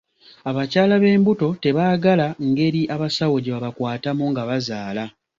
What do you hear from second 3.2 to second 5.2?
gye babakwatamu nga bazaala.